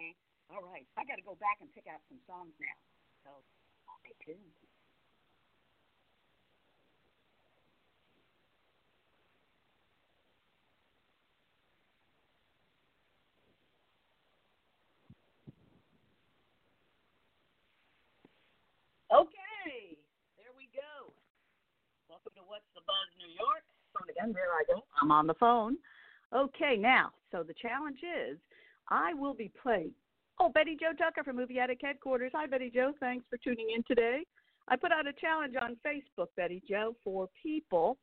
[0.00, 0.16] TV.
[0.50, 0.86] All right.
[0.96, 2.78] I got to go back and pick out some songs now.
[3.24, 3.30] So
[4.00, 4.40] stay tuned.
[19.10, 19.98] Okay,
[20.38, 21.10] there we go.
[22.08, 23.66] Welcome to What's the Buzz New York.
[23.90, 24.86] Phone again, there I go.
[25.02, 25.76] I'm on the phone.
[26.30, 28.38] Okay, now, so the challenge is
[28.90, 29.92] I will be playing.
[30.38, 32.32] Oh, Betty Jo Tucker from Movie Addict Headquarters.
[32.34, 32.92] Hi, Betty Jo.
[32.98, 34.24] Thanks for tuning in today.
[34.68, 37.98] I put out a challenge on Facebook, Betty Joe, for people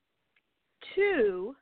[0.95, 1.55] to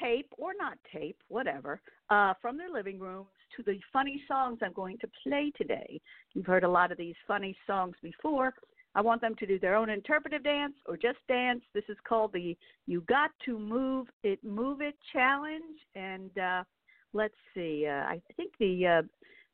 [0.00, 4.72] tape or not tape, whatever, uh, from their living rooms to the funny songs I'm
[4.72, 6.00] going to play today.
[6.34, 8.54] You've heard a lot of these funny songs before.
[8.94, 11.62] I want them to do their own interpretive dance or just dance.
[11.74, 12.56] This is called the
[12.86, 15.78] You Got to Move It Move It Challenge.
[15.94, 16.64] And uh,
[17.12, 17.86] let's see.
[17.88, 19.02] Uh, I think the uh,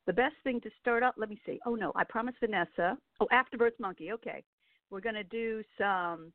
[0.07, 1.15] the best thing to start out.
[1.17, 1.59] Let me see.
[1.65, 2.97] Oh no, I promised Vanessa.
[3.19, 4.11] Oh, Afterbirth Monkey.
[4.11, 4.43] Okay,
[4.89, 6.31] we're gonna do some.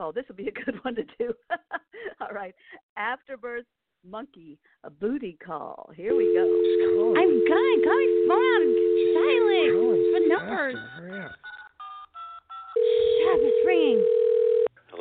[0.00, 1.32] Oh, this will be a good one to do.
[2.20, 2.54] All right,
[2.96, 3.66] Afterbirth
[4.08, 5.90] Monkey, a booty call.
[5.94, 6.42] Here we go.
[7.16, 7.84] I'm good.
[7.84, 8.66] Call me phone.
[9.14, 9.72] Silent.
[10.12, 10.74] The numbers.
[12.74, 14.21] Shut up, it's ringing.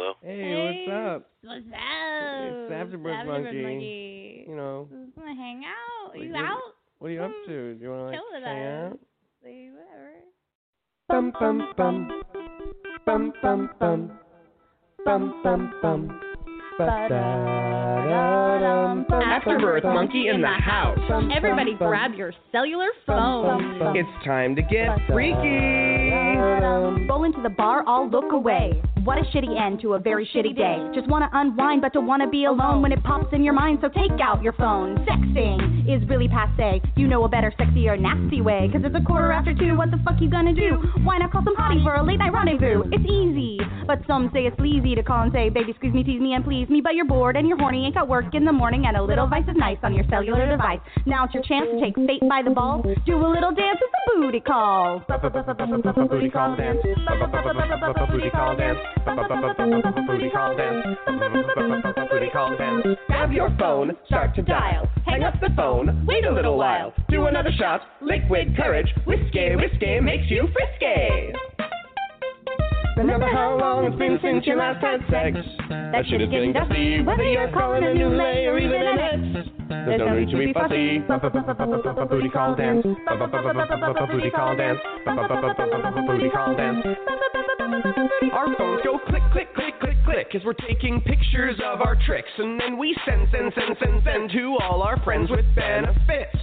[0.01, 0.13] Hello?
[0.23, 1.29] Hey, what's up?
[1.43, 1.73] What's up?
[1.77, 3.61] It's Afterbirth Monkey.
[3.61, 4.45] Monkey.
[4.47, 6.09] You know, Just wanna hang out.
[6.09, 6.57] What you you- out?
[6.97, 7.73] what are you up mm, to?
[7.75, 8.93] Do you want to like Chill with hang us.
[8.93, 8.99] out?
[9.43, 10.13] Say whatever.
[11.07, 12.23] Bum bum bum.
[13.05, 14.11] Bum bum bum.
[15.05, 16.21] Bum bum bum.
[19.23, 20.97] Afterbirth Monkey in the house.
[21.31, 23.45] Everybody grab your cellular phone.
[23.45, 23.95] bum, bum.
[23.95, 25.37] It's time to get freaky.
[27.07, 28.81] Roll into the bar, all look away.
[29.03, 30.77] What a shitty end to a very shitty day.
[30.93, 33.79] Just wanna unwind, but don't wanna be alone when it pops in your mind.
[33.81, 34.97] So take out your phone.
[35.05, 36.81] Sexting is really passe.
[36.95, 38.69] You know a better, sexier, nasty way.
[38.71, 39.75] Cause it's a quarter after two.
[39.75, 40.77] What the fuck you gonna do?
[41.03, 42.83] Why not call some hottie for a late night rendezvous?
[42.91, 46.21] It's easy, but some say it's sleazy to call and say, baby, squeeze me, tease
[46.21, 46.81] me, and please me.
[46.81, 49.25] But you're bored and you're horny, ain't got work in the morning, and a little
[49.25, 50.79] vice is nice on your cellular device.
[51.07, 52.85] Now it's your chance to take fate by the balls.
[53.07, 55.01] Do a little dance with the booty calls.
[55.07, 56.79] Booty call dance.
[58.11, 58.90] Booty call dance.
[60.07, 60.55] Booty call
[62.57, 62.97] dance.
[63.07, 64.87] Grab your phone, start to dial.
[65.05, 66.93] Hang up the phone, wait a little while.
[67.09, 68.87] Do another shot, liquid courage.
[69.05, 71.33] Whiskey, whiskey makes you frisky.
[72.97, 75.37] Remember how long it's been since you last had sex?
[75.69, 79.49] That shit is getting dusty, whether you're calling a new lay or even an ex.
[79.69, 80.99] There's no need to be fussy.
[82.09, 82.83] Booty call dance.
[82.83, 84.79] Booty call dance.
[86.07, 86.85] Booty call dance.
[88.33, 92.29] Our phones go click, click, click, click, click as we're taking pictures of our tricks.
[92.37, 96.37] And then we send, send, send, send, send to all our friends with benefits.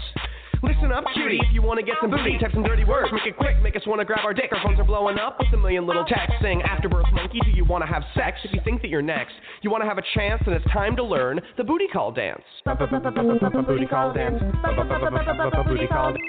[0.62, 1.38] Listen up, cutie.
[1.42, 3.12] If you wanna get some booty, type some dirty words.
[3.12, 4.50] Make it quick, make us wanna grab our dick.
[4.52, 7.64] Our phones are blowing up with a million little texts saying, Afterbirth monkey, do you
[7.64, 8.38] wanna have sex?
[8.44, 11.04] If you think that you're next, you wanna have a chance, and it's time to
[11.04, 12.42] learn the booty call dance.
[12.64, 14.40] Booty call dance.
[14.40, 16.22] Booty call dance.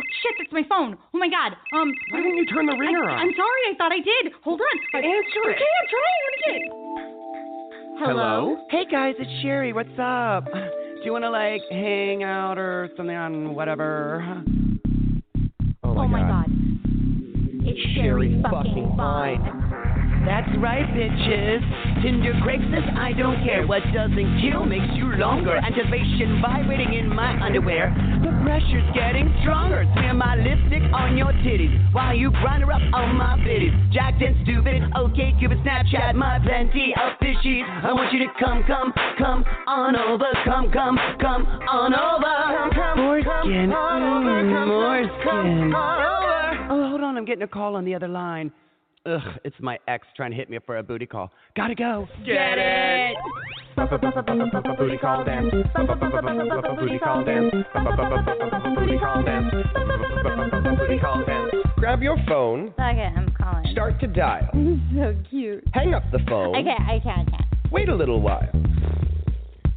[0.00, 0.96] Oh, shit, that's my phone.
[1.14, 1.56] Oh my god.
[1.76, 1.92] Um.
[2.10, 3.18] Why didn't you turn the ringer I, on?
[3.18, 3.62] I'm sorry.
[3.70, 4.32] I thought I did.
[4.44, 5.02] Hold on.
[5.02, 5.56] Answer it.
[5.56, 6.22] Okay, I'm trying.
[6.24, 6.62] What is it?
[8.00, 8.56] Hello.
[8.70, 9.72] Hey guys, it's Sherry.
[9.72, 10.46] What's up?
[10.98, 14.42] Do you want to like hang out or something on whatever?
[15.84, 16.46] Oh my, Oh my god.
[16.46, 16.54] god.
[17.66, 19.38] It's Sherry fucking fine.
[19.40, 19.67] fine.
[20.28, 21.64] That's right, bitches.
[22.04, 23.66] Tinder Craig says I don't care.
[23.66, 25.56] What doesn't kill makes you longer.
[25.56, 27.88] Anticipation vibrating in my underwear.
[28.20, 29.88] The pressure's getting stronger.
[29.96, 33.72] Smear my lipstick on your titties while you grind her up on my bitties.
[33.90, 34.84] Jacked and stupid.
[34.92, 37.64] OkCupid Snapchat my plenty of fishies.
[37.64, 40.28] I want you to come, come, come on over.
[40.44, 42.36] Come, come, come on over.
[42.52, 43.72] Come, come, more skin.
[43.72, 45.24] Mm, more skin.
[45.24, 46.72] Come on over.
[46.74, 47.16] Oh, hold on.
[47.16, 48.52] I'm getting a call on the other line.
[49.08, 51.30] Ugh, it's my ex trying to hit me up for a booty call.
[51.56, 52.06] Gotta go.
[52.26, 53.16] Get it.
[53.76, 55.50] Booty call dance.
[56.78, 57.54] Booty call dance.
[58.76, 59.54] Booty call dance.
[60.78, 61.50] Booty call dance.
[61.76, 63.66] Grab your phone, Okay, I'm calling.
[63.72, 64.50] start to dial.
[64.94, 65.64] so cute.
[65.72, 66.54] Hang up the phone.
[66.54, 66.82] I can't.
[66.88, 67.28] I can't.
[67.72, 68.48] Wait a little while.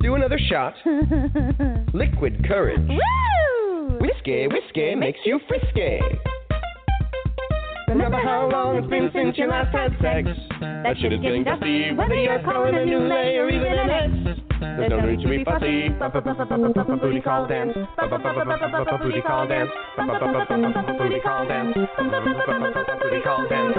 [0.01, 0.73] Do another shot.
[1.93, 2.81] Liquid courage.
[2.89, 3.99] Woo!
[3.99, 5.99] Whiskey, whiskey makes you frisky.
[7.91, 10.23] Remember how long it's been since you last had sex?
[10.61, 14.07] That shit is getting dusty, whether you're calling a new lay or even an ex.
[14.79, 15.89] There's no need to be fussy.
[15.99, 17.75] Booty call dance.
[17.99, 19.67] Booty call dance.
[19.99, 21.75] Booty call dance.
[22.95, 23.75] Booty call dance.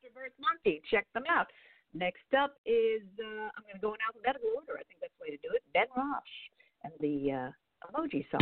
[0.00, 0.80] Afterbirth Monkey.
[0.90, 1.48] Check them out.
[1.92, 4.80] Next up is uh, I'm going to go in alphabetical order.
[4.80, 5.60] I think that's the way to do it.
[5.74, 6.34] Ben Rosh
[6.84, 7.50] and the uh,
[7.90, 8.40] emoji song.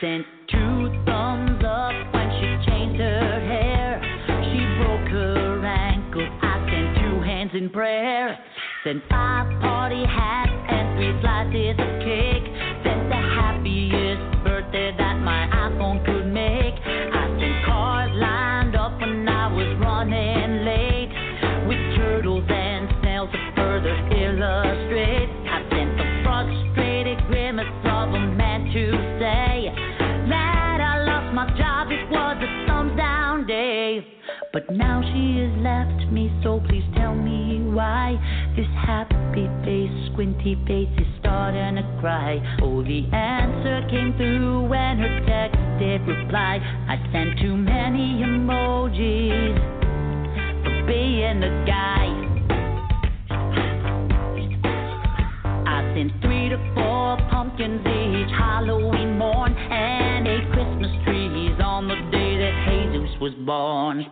[0.00, 4.00] Sent two thumbs up when she changed her hair.
[4.44, 6.26] She broke her ankle.
[6.42, 8.38] I sent two hands in prayer.
[8.84, 12.49] Sent five party hats and three slices of cake.
[36.68, 38.18] Please tell me why
[38.56, 42.38] this happy face, squinty face is starting to cry.
[42.62, 46.58] Oh, the answer came through when her text did reply.
[46.88, 49.56] I sent too many emojis
[50.64, 52.30] for being a guy.
[55.66, 61.96] I sent three to four pumpkins each Halloween morn and eight Christmas trees on the
[62.10, 64.04] day that Jesus was born.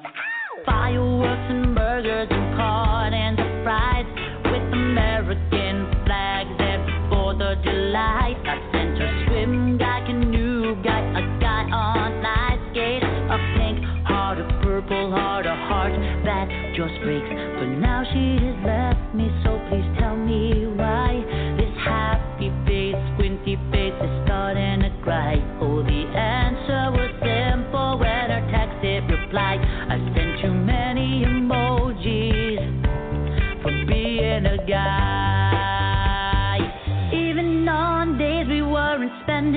[0.65, 4.05] Fireworks and burgers and cartons of fries
[4.53, 8.37] with American flags every Fourth of July.
[8.45, 14.39] I sent her swim guy, canoe guy, a guy on ice skate, a pink heart,
[14.39, 15.95] a purple heart, a heart
[16.29, 16.47] that
[16.77, 17.33] just breaks.
[17.57, 18.78] But now she is left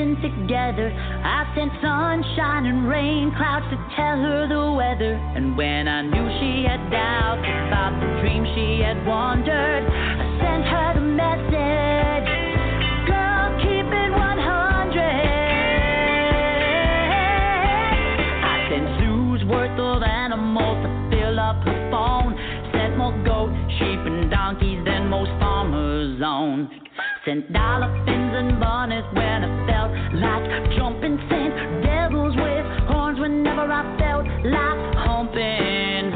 [0.01, 5.13] weren't together, I sent sunshine and rain clouds to tell her the weather.
[5.35, 10.65] And when I knew she had doubts about the dream she had wandered, I sent
[10.65, 12.29] her the message.
[13.07, 14.21] Girl, keep it 100.
[18.41, 22.33] I sent zoos worth of animals to fill up her phone.
[22.73, 26.69] Sent more goats, sheep, and donkeys than most farmers own.
[27.25, 29.05] Sent dolphins and bunnies
[31.01, 31.17] jumping.
[31.29, 36.11] Sent devils with horns whenever I felt like humping.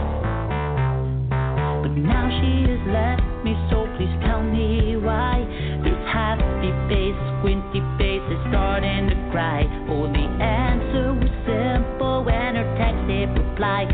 [1.81, 5.45] But now she has left me, so please tell me why
[5.83, 9.63] this happy face, squinty face is starting to cry.
[9.89, 12.95] Oh, the answer was simple when her text
[13.55, 13.85] reply.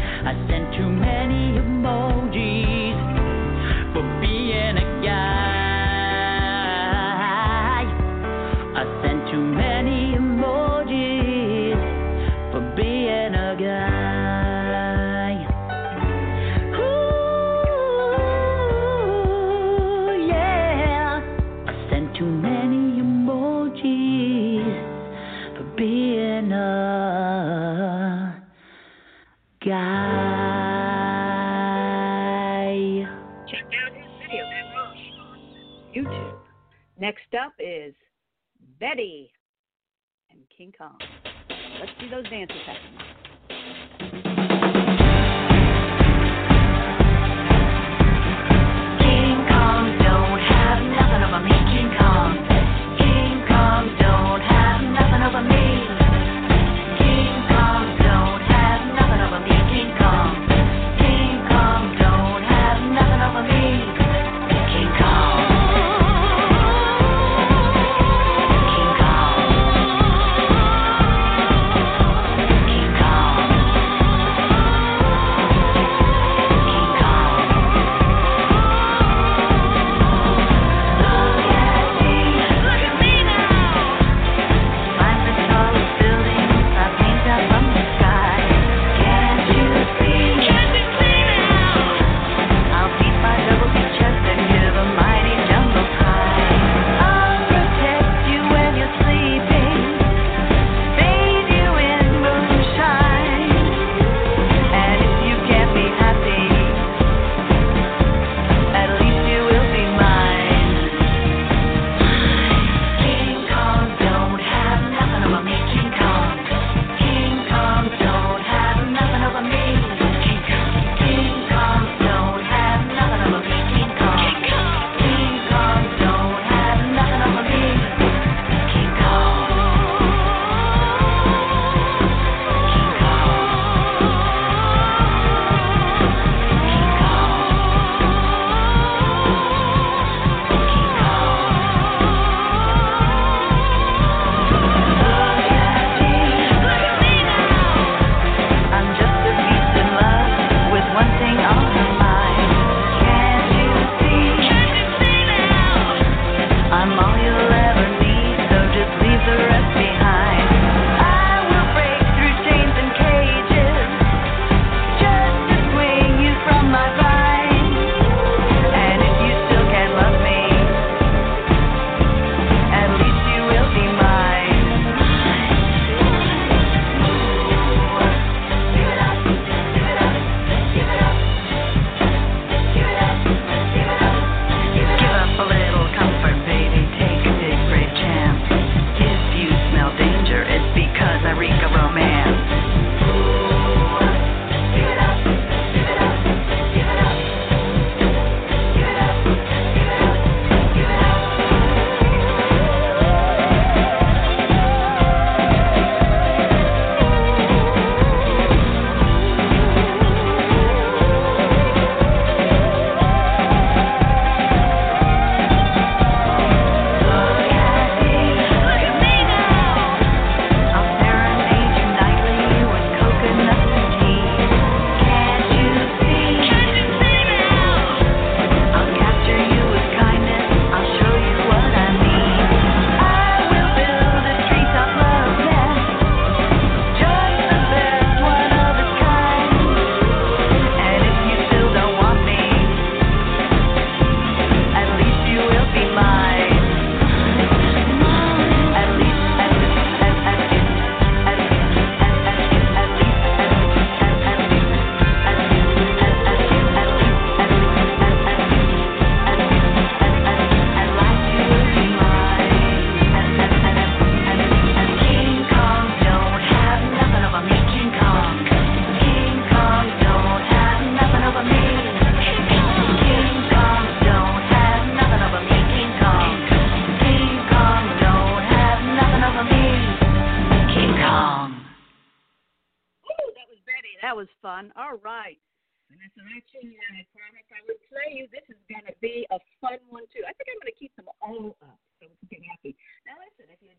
[286.32, 288.32] watching, and I promise I will play you.
[288.32, 290.24] This is going to be a fun one, too.
[290.24, 292.72] I think I'm going to keep them all up so we can get happy.
[293.04, 293.76] Now, listen, if you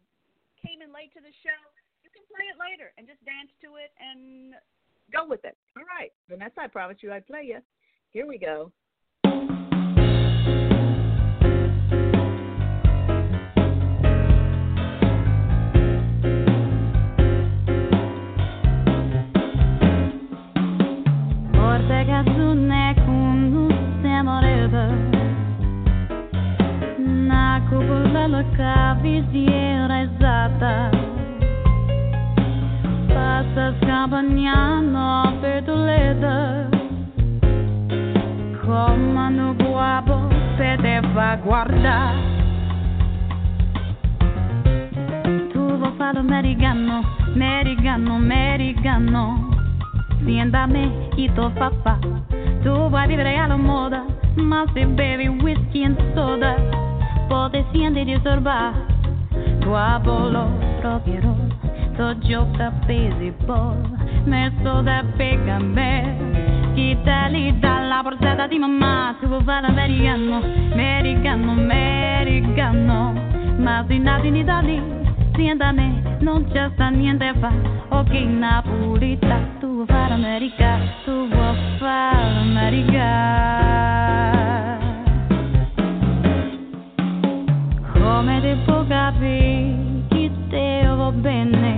[0.61, 1.61] came in late to the show,
[2.05, 4.53] you can play it later and just dance to it and
[5.09, 5.57] go with it.
[5.77, 6.13] All right.
[6.29, 7.65] Vanessa, I promise you I'd play you.
[8.13, 8.71] Here we go.
[28.23, 30.93] colocar visieiras atas.
[33.09, 36.71] Passas campagnano perduledas.
[38.65, 42.15] Como no guabo se deva guardar.
[45.53, 47.03] Tu vou falar americano,
[47.35, 49.51] americano, americano.
[50.25, 51.99] Siéntame y tofa papá.
[52.63, 54.05] Tu vai viver a la moda,
[54.37, 56.82] mas se bebe whisky and soda.
[57.29, 58.87] Poi ti senti disturbare
[59.65, 60.49] Guapo lo
[60.81, 61.35] rockero
[61.97, 63.77] To gioca baseball
[64.25, 69.15] Messo da pega me Chi te li dà portata di mamma.
[69.21, 73.15] Tu vuoi fare americano, americano, americano.
[73.59, 74.83] Ma sei nato in Italia
[75.35, 77.53] Siéntame, non c'è sta niente fa.
[77.89, 83.92] Ok Napolita, tu vuoi fare America Tu vuoi fare America
[88.23, 89.75] Come ti può capire
[90.11, 91.71] chi te va bene.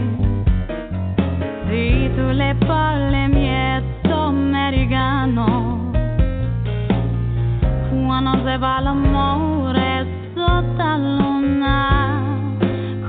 [1.66, 3.82] Se tu le parole mie
[4.12, 5.90] americano
[7.88, 12.20] Quando si fa l'amore sotto luna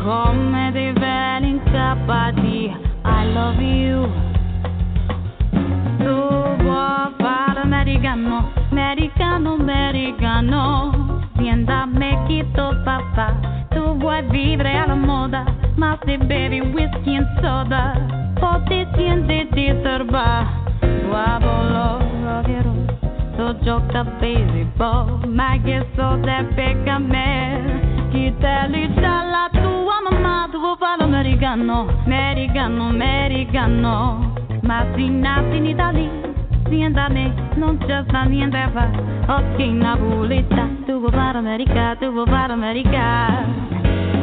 [0.02, 2.74] Come ti vedi incappati
[3.04, 4.10] I love you.
[5.98, 13.34] Tu vuoi fare americano Americano, americano Siéntame quito papà
[13.70, 15.44] Tu vuoi vivere alla moda
[15.76, 17.94] Ma se bevi whisky and soda
[18.40, 20.48] O ti senti disturba
[23.36, 29.98] Tu gioca baseball Ma che so te pecca me Chi te li dà la tua
[30.10, 36.10] mamma Tu fare americano Americano, americano Ma si nati in Italia
[36.68, 43.46] Siéntame, non c'è niente a fare Ok Napolita, tu vuoi fare America, tu vuoi America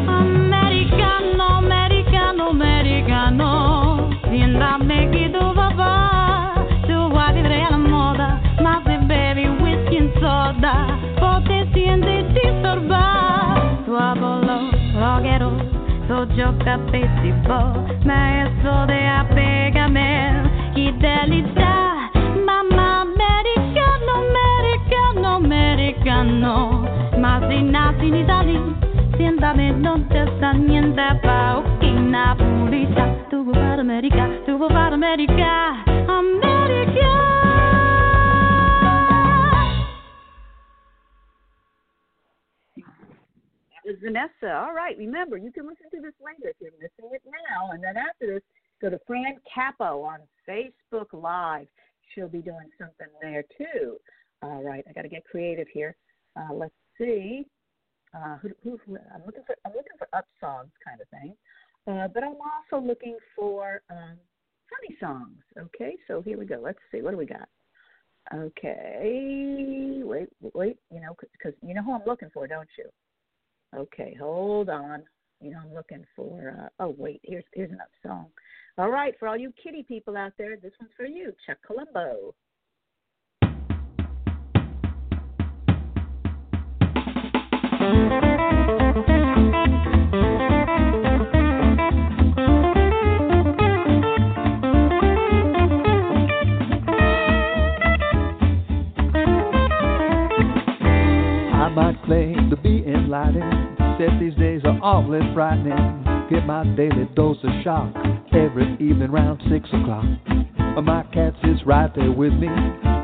[0.07, 8.41] Americano, americano, americano Siéntame chi tu vuoi fare Tu vuoi vivere alla moda.
[8.61, 10.99] Ma se bevi whisky and soda.
[11.19, 15.51] Poi ti senti disturbato Tu apollo, rockero
[16.07, 21.82] Tu gioca a baseball Maestro de apegame Chi te
[26.13, 28.61] americano Ma sei nato in Italia
[29.17, 34.69] Siéntame, non c'è sta niente a fare Ok Napolita Tu vuoi fare America, tu vuoi
[34.71, 37.31] fare America America
[44.03, 44.67] Vanessa.
[44.67, 44.99] All right.
[44.99, 47.71] Remember, you can listen to this later if you're missing it now.
[47.71, 48.43] And then after this,
[48.81, 51.69] go to Fran Capo on Facebook Live.
[52.13, 53.97] She'll be doing something there too.
[54.43, 54.85] All right.
[54.89, 55.95] I got to get creative here.
[56.37, 57.45] Uh, let's see.
[58.15, 59.57] Uh, who, who, who, I'm looking for.
[59.65, 61.35] I'm looking for up songs kind of thing.
[61.87, 64.17] Uh, but I'm also looking for um,
[64.71, 65.43] funny songs.
[65.59, 65.97] Okay.
[66.09, 66.61] So here we go.
[66.63, 67.03] Let's see.
[67.03, 67.49] What do we got?
[68.35, 70.01] Okay.
[70.05, 70.29] Wait.
[70.55, 70.77] Wait.
[70.91, 72.89] You know, because you know who I'm looking for, don't you?
[73.75, 75.03] Okay, hold on.
[75.41, 76.55] You know, I'm looking for.
[76.59, 77.21] Uh, oh, wait.
[77.25, 78.27] Here's here's another song.
[78.79, 82.35] All right, for all you kitty people out there, this one's for you, Chuck Colombo.
[104.93, 106.05] Awfully frightening.
[106.29, 107.95] Get my daily dose of shock
[108.35, 110.05] every evening round six o'clock.
[110.77, 112.49] Uh, my cat sits right there with me,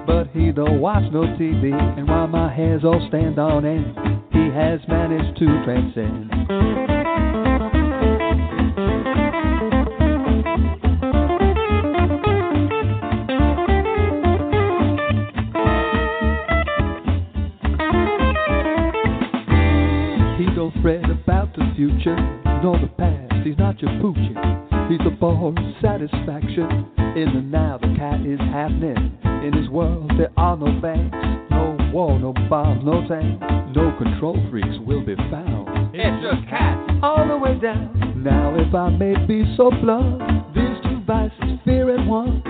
[0.06, 1.72] but he don't watch no TV.
[1.72, 3.96] And while my hairs all stand on end,
[4.32, 6.87] he has managed to transcend.
[21.78, 22.16] Future,
[22.60, 23.46] nor the past.
[23.46, 24.34] He's not your poochie.
[24.90, 26.90] He's the born satisfaction.
[27.14, 29.16] In the now, the cat is happening.
[29.46, 31.16] In his world, there are no banks,
[31.52, 33.46] no war, no bombs, no tanks.
[33.76, 35.94] No control freaks will be found.
[35.94, 36.90] It's just cats.
[37.00, 38.24] All the way down.
[38.24, 40.18] Now, if I may be so blunt,
[40.56, 42.42] these two vices, fear and want,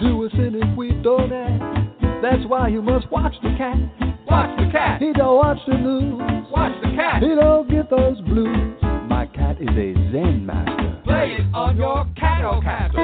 [0.00, 2.22] do us in if we don't act.
[2.22, 4.01] That's why you must watch the cat.
[4.32, 5.02] Watch the cat.
[5.02, 6.46] He don't watch the news.
[6.50, 7.22] Watch the cat.
[7.22, 8.78] He don't get those blues.
[9.06, 11.02] My cat is a Zen master.
[11.04, 12.96] Play it on your Catocaster.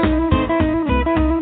[1.05, 1.38] you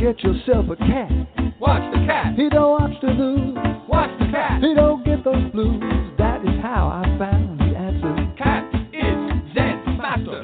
[0.00, 1.10] get yourself a cat.
[1.60, 2.34] Watch the cat.
[2.34, 3.54] He don't watch the news.
[3.86, 4.62] Watch the cat.
[4.62, 5.82] He don't get those blues.
[6.16, 8.32] That is how I found the answer.
[8.38, 10.40] Cat is Zen master.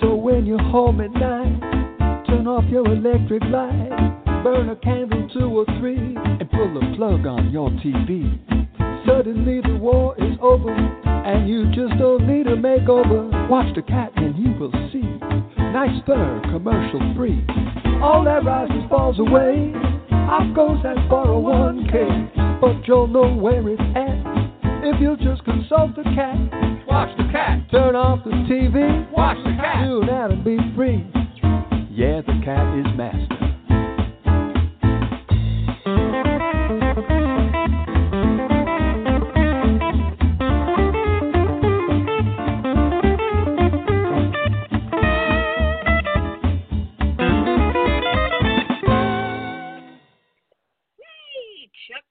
[0.00, 1.60] So when you're home at night,
[2.28, 3.90] turn off your electric light,
[4.44, 8.38] burn a candle two or three, and pull the plug on your TV.
[9.04, 13.48] Suddenly the war is over, and you just don't need a makeover.
[13.48, 14.12] Watch the cat
[19.32, 19.72] away.
[20.28, 26.02] Off goes that 401k, but you'll know where it's at if you just consult the
[26.02, 26.61] cat.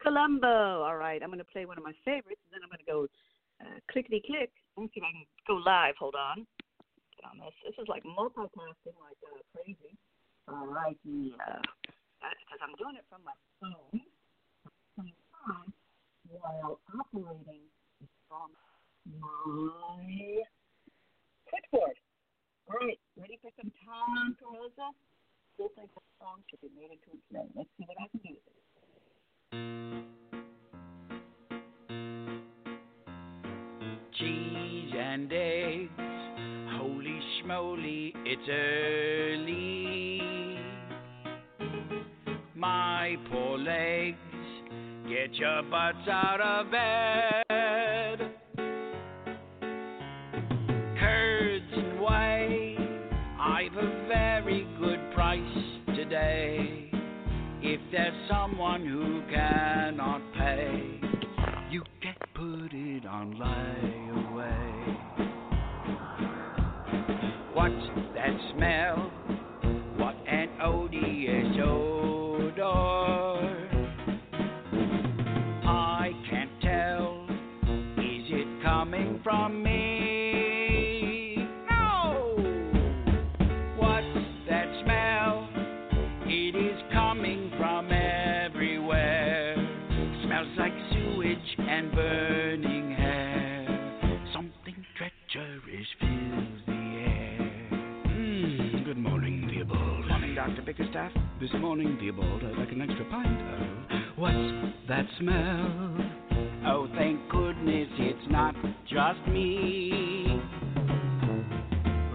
[0.01, 0.83] Colombo.
[0.83, 2.91] All right, I'm going to play one of my favorites, and then I'm going to
[2.91, 2.99] go
[3.61, 4.51] uh, clickety click.
[4.75, 5.95] Let me see if I can go live.
[5.99, 6.45] Hold on.
[7.17, 7.53] Get on this.
[7.61, 9.93] This is like multitasking like uh, crazy.
[10.49, 11.61] All right, yeah.
[12.21, 14.01] Because I'm doing it from my phone
[16.29, 17.67] while operating
[18.27, 18.49] from
[19.19, 20.47] my
[21.49, 21.97] switchboard.
[22.69, 24.95] All right, ready for some Tom Carosa?
[25.55, 27.47] Still think the song should be made into a play.
[27.55, 28.70] Let's see what I can do with it.
[34.21, 35.89] Cheese and eggs.
[36.77, 40.21] Holy schmoly, it's early.
[42.55, 44.17] My poor legs,
[45.09, 48.40] get your butts out of bed.
[57.73, 60.99] If there's someone who cannot pay,
[61.69, 64.97] you can put it on layaway.
[67.53, 69.10] What's that smell?
[69.95, 71.90] What an odious odor.
[100.82, 101.13] Morning, Dr.
[101.13, 101.39] Bickerstaff.
[101.39, 104.17] This morning, Theobald, I'd like an extra pint of.
[104.17, 104.36] What's
[104.88, 105.96] that smell?
[106.65, 108.56] Oh, thank goodness it's not
[108.89, 110.41] just me.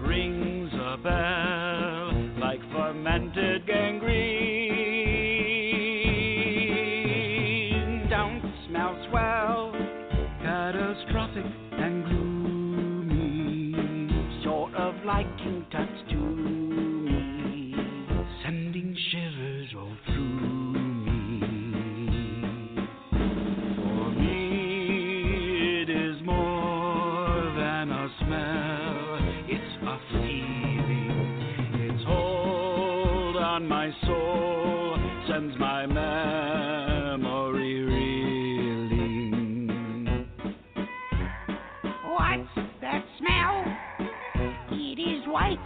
[0.01, 4.49] Rings a bell like fermented gangrene.
[8.09, 9.71] Don't smell swell,
[10.41, 13.73] catastrophic and gloomy.
[14.43, 16.66] Sort of like you touched to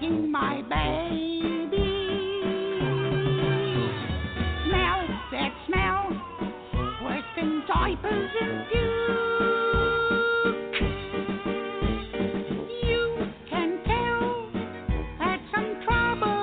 [0.04, 1.92] is my baby.
[4.66, 6.02] Smell that smell,
[7.04, 8.62] worse than diapers and.
[12.84, 13.04] You
[13.50, 14.52] can tell
[15.20, 16.42] that some trouble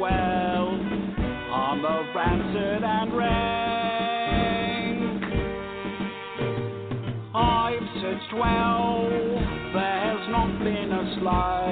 [0.00, 0.80] Dwell
[1.52, 3.60] on the rancid and rank.
[7.34, 9.04] I've searched well,
[9.74, 11.69] there's not been a slaying,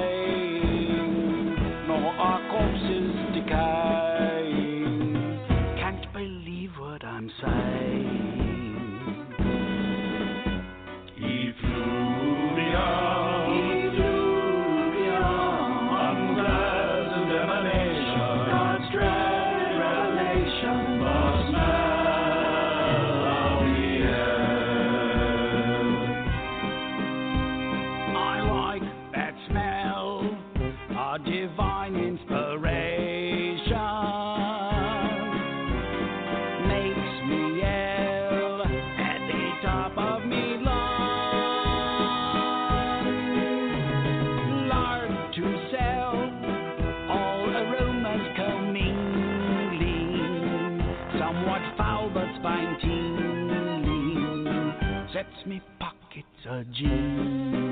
[56.49, 57.68] pockets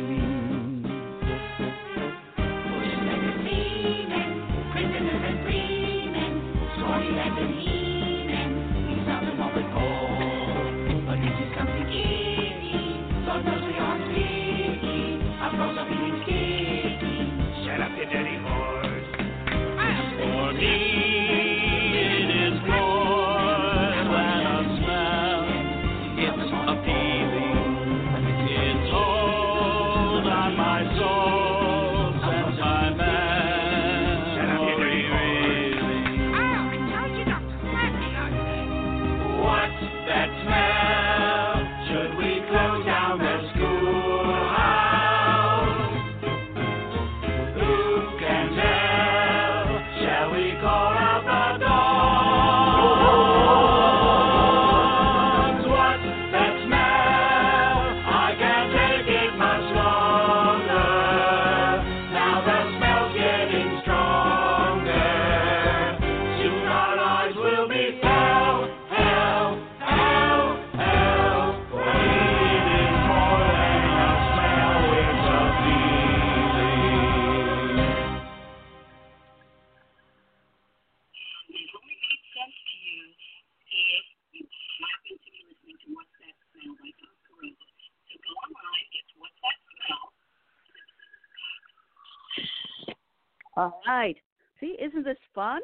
[93.58, 94.16] All right.
[94.60, 95.62] See, isn't this fun?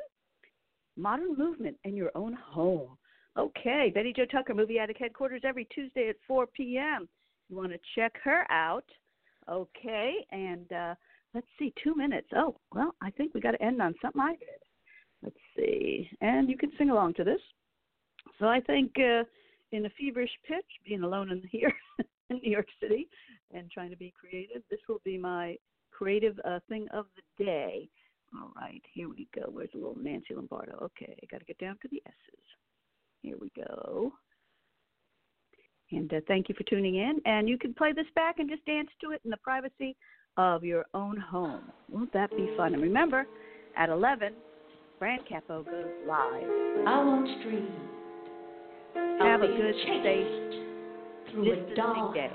[0.98, 2.98] Modern movement in your own home.
[3.38, 7.08] Okay, Betty Jo Tucker, Movie Addict Headquarters, every Tuesday at 4 p.m.
[7.50, 8.86] You want to check her out.
[9.48, 10.96] Okay, and uh,
[11.36, 12.28] let's see, two minutes.
[12.36, 14.38] Oh, well, I think we got to end on something.
[15.22, 16.10] Let's see.
[16.22, 17.42] And you can sing along to this.
[18.40, 19.24] So I think uh,
[19.72, 21.74] in a feverish pitch, being alone in here
[22.30, 23.08] in New York City
[23.54, 25.58] and trying to be creative, this will be my
[25.98, 27.90] creative uh, thing of the day.
[28.36, 29.44] All right, here we go.
[29.52, 30.78] Where's the little Nancy Lombardo?
[30.82, 32.46] Okay, got to get down to the S's.
[33.22, 34.12] Here we go.
[35.92, 37.20] And uh, thank you for tuning in.
[37.26, 39.96] And you can play this back and just dance to it in the privacy
[40.38, 41.72] of your own home.
[41.90, 42.74] Won't that be fun?
[42.74, 43.26] And remember,
[43.78, 44.34] at 11,
[44.98, 46.50] Fran Capo goes live.
[46.88, 47.70] I once dreamed
[49.20, 52.32] Have a good, safe, through a distancing day.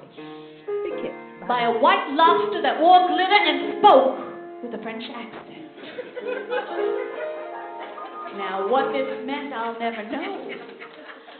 [1.46, 4.18] By a white lobster that wore glitter and spoke
[4.62, 5.64] with a French accent.
[8.36, 10.52] Now, what this meant, I'll never know.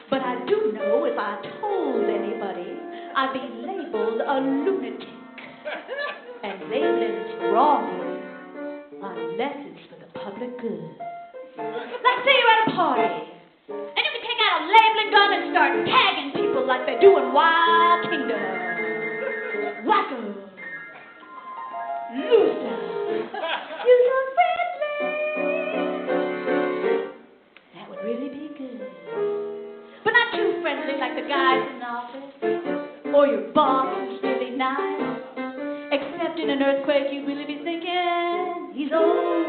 [0.09, 2.73] But I do know if I told anybody,
[3.15, 5.09] I'd be labeled a lunatic.
[6.43, 7.85] And labeling's wrong
[9.03, 10.89] unless it's for the public good.
[11.59, 13.29] Let's say you're at a party,
[13.69, 17.19] and you can take out a labeling gun and start tagging people like they do
[17.19, 18.78] in Wild Kingdom.
[19.89, 20.21] Wacko.
[22.15, 22.79] Loser.
[23.89, 24.95] User friendly.
[27.75, 28.91] That would really be good.
[30.05, 32.33] But not too friendly like the guys in the office.
[33.15, 35.21] Or your boss who's really nice.
[35.91, 39.47] Except in an earthquake, you'd really be thinking, he's old,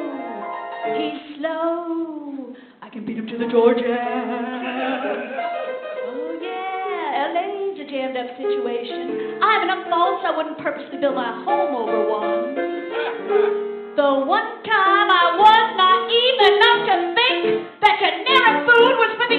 [0.95, 2.56] he's slow.
[2.82, 5.38] I can beat him to the Georgia.
[7.89, 9.41] Jammed up situation.
[9.41, 12.54] I have enough faults I wouldn't purposely build my home over one.
[13.97, 17.41] The one time I was naive enough to think
[17.82, 19.38] that generic food was for the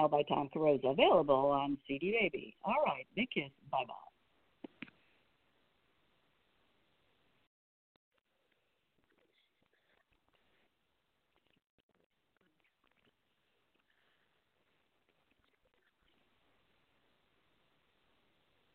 [0.00, 2.49] Smell by Tom Carosa, available on CD Baby.